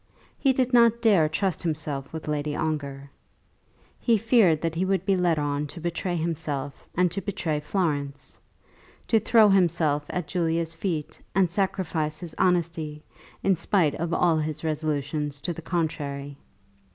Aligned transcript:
He 0.39 0.51
did 0.51 0.73
not 0.73 0.99
dare 0.99 1.29
to 1.29 1.31
trust 1.37 1.61
himself 1.61 2.11
with 2.11 2.27
Lady 2.27 2.55
Ongar. 2.55 3.11
He 3.99 4.17
feared 4.17 4.59
that 4.61 4.73
he 4.73 4.83
would 4.83 5.05
be 5.05 5.15
led 5.15 5.37
on 5.37 5.67
to 5.67 5.79
betray 5.79 6.15
himself 6.15 6.89
and 6.95 7.11
to 7.11 7.21
betray 7.21 7.59
Florence, 7.59 8.39
to 9.07 9.19
throw 9.19 9.47
himself 9.49 10.07
at 10.09 10.27
Julia's 10.27 10.73
feet 10.73 11.19
and 11.35 11.51
sacrifice 11.51 12.17
his 12.17 12.33
honesty, 12.39 13.03
in 13.43 13.53
spite 13.53 13.93
of 13.93 14.11
all 14.11 14.37
his 14.37 14.63
resolutions 14.63 15.39
to 15.41 15.53
the 15.53 15.61
contrary. 15.61 16.39